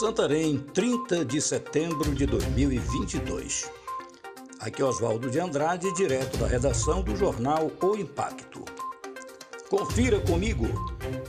[0.00, 3.70] Santarém, 30 de setembro de 2022.
[4.58, 8.64] Aqui é Oswaldo de Andrade, direto da redação do jornal O Impacto.
[9.68, 10.64] Confira comigo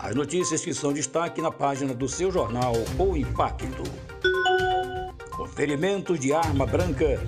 [0.00, 3.84] as notícias que são destaque na página do seu jornal O Impacto.
[5.30, 7.24] Conferimento de arma branca.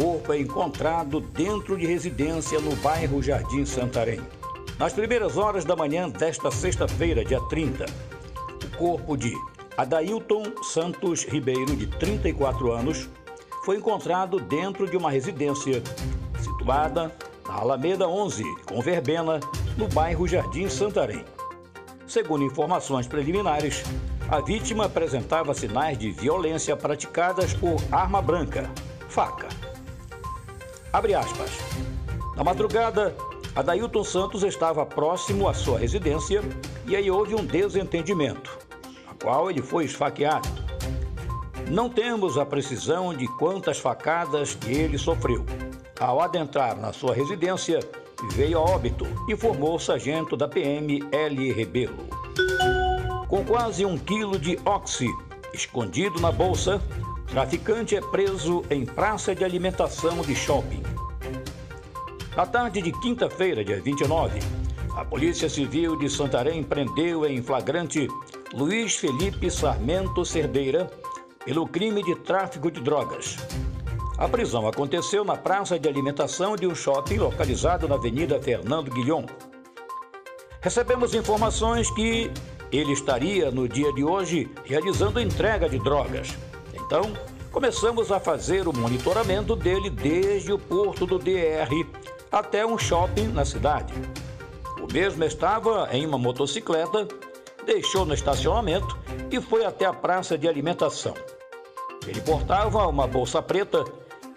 [0.00, 4.22] Corpo é encontrado dentro de residência no bairro Jardim Santarém.
[4.78, 7.84] Nas primeiras horas da manhã desta sexta-feira, dia 30,
[8.64, 9.34] o corpo de
[9.78, 13.08] Adailton Santos Ribeiro, de 34 anos,
[13.64, 15.80] foi encontrado dentro de uma residência
[16.42, 17.14] situada
[17.46, 19.38] na Alameda 11, com verbena,
[19.76, 21.24] no bairro Jardim Santarém.
[22.08, 23.84] Segundo informações preliminares,
[24.28, 28.68] a vítima apresentava sinais de violência praticadas por arma branca,
[29.08, 29.46] faca.
[30.92, 31.52] Abre aspas.
[32.36, 33.14] Na madrugada,
[33.54, 36.42] Adailton Santos estava próximo à sua residência
[36.84, 38.66] e aí houve um desentendimento
[39.22, 40.48] qual ele foi esfaqueado.
[41.70, 45.44] Não temos a precisão de quantas facadas ele sofreu.
[46.00, 47.80] Ao adentrar na sua residência,
[48.32, 51.52] veio a óbito, informou o sargento da PM L.
[51.52, 52.08] Rebelo.
[53.28, 55.08] Com quase um quilo de oxi
[55.52, 56.80] escondido na bolsa,
[57.26, 60.82] traficante é preso em praça de alimentação de shopping.
[62.36, 64.38] Na tarde de quinta-feira, dia 29,
[64.98, 68.08] a Polícia Civil de Santarém prendeu em flagrante
[68.52, 70.90] Luiz Felipe Sarmento Cerdeira
[71.44, 73.36] pelo crime de tráfico de drogas.
[74.18, 79.24] A prisão aconteceu na praça de alimentação de um shopping localizado na Avenida Fernando Guilhom.
[80.60, 82.28] Recebemos informações que
[82.72, 86.36] ele estaria no dia de hoje realizando entrega de drogas.
[86.74, 87.02] Então,
[87.52, 91.86] começamos a fazer o monitoramento dele desde o porto do DR
[92.32, 93.94] até um shopping na cidade.
[94.92, 97.06] Mesmo estava em uma motocicleta
[97.68, 98.96] deixou no estacionamento
[99.30, 101.14] e foi até a praça de alimentação.
[102.06, 103.84] Ele portava uma bolsa preta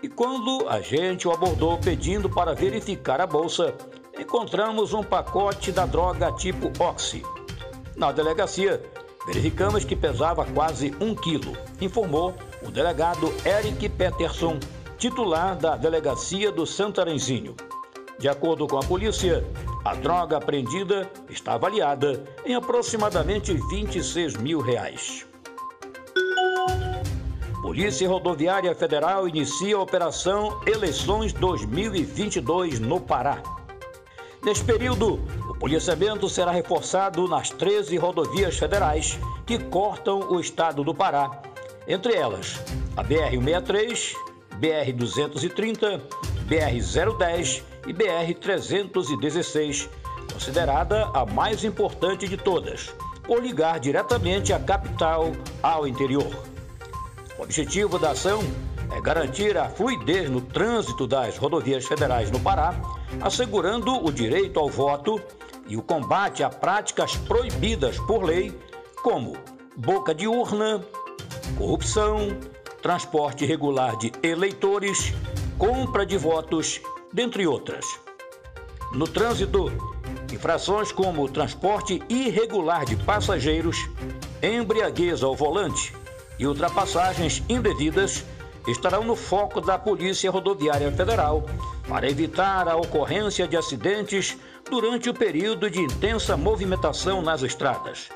[0.04, 3.74] e quando a gente o abordou pedindo para verificar a bolsa,
[4.20, 7.24] encontramos um pacote da droga tipo Oxy.
[7.96, 8.84] Na delegacia,
[9.26, 14.60] verificamos que pesava quase um quilo, informou o delegado Eric Peterson,
[14.98, 17.56] titular da delegacia do Santarenzinho.
[18.20, 19.46] De acordo com a polícia,
[19.84, 25.26] a droga apreendida está avaliada em aproximadamente 26 mil reais.
[27.62, 33.42] Polícia Rodoviária Federal inicia a Operação Eleições 2022 no Pará.
[34.44, 40.94] Neste período, o policiamento será reforçado nas 13 rodovias federais que cortam o estado do
[40.94, 41.42] Pará,
[41.88, 42.60] entre elas
[42.98, 44.16] a BR-163,
[44.60, 46.02] BR-230,
[46.48, 49.90] BR-010 e BR-316,
[50.32, 52.94] considerada a mais importante de todas,
[53.24, 55.32] por ligar diretamente a capital
[55.62, 56.32] ao interior.
[57.38, 58.42] O objetivo da ação
[58.96, 62.76] é garantir a fluidez no trânsito das rodovias federais no Pará,
[63.22, 65.22] assegurando o direito ao voto
[65.68, 68.58] e o combate a práticas proibidas por lei,
[69.02, 69.38] como
[69.76, 70.84] boca de urna,
[71.58, 72.38] corrupção,
[72.82, 75.14] transporte irregular de eleitores,
[75.58, 76.82] compra de votos
[77.12, 77.86] dentre outras.
[78.94, 79.72] No trânsito,
[80.32, 83.90] infrações como transporte irregular de passageiros,
[84.42, 85.94] embriaguez ao volante
[86.38, 88.26] e ultrapassagens indevidas
[88.68, 91.46] estarão no foco da Polícia Rodoviária Federal
[91.88, 94.38] para evitar a ocorrência de acidentes
[94.70, 98.10] durante o período de intensa movimentação nas estradas.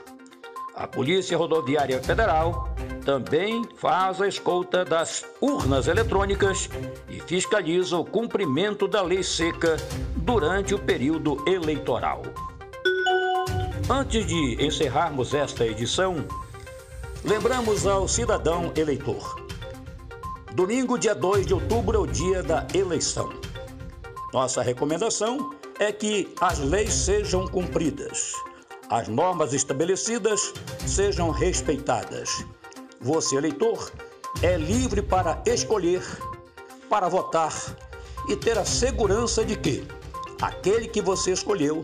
[0.76, 2.68] A Polícia Rodoviária Federal
[3.06, 6.70] também faz a escolta das urnas eletrônicas
[7.08, 9.78] e fiscaliza o cumprimento da lei seca
[10.18, 12.24] durante o período eleitoral.
[13.90, 16.26] Antes de encerrarmos esta edição,
[17.24, 19.40] lembramos ao cidadão eleitor.
[20.54, 23.30] Domingo, dia 2 de outubro, é o dia da eleição.
[24.34, 28.34] Nossa recomendação é que as leis sejam cumpridas
[28.90, 30.54] as normas estabelecidas
[30.86, 32.46] sejam respeitadas.
[33.02, 33.92] Você, eleitor,
[34.42, 36.04] é livre para escolher,
[36.90, 37.54] para votar
[38.28, 39.88] e ter a segurança de que
[40.42, 41.84] aquele que você escolheu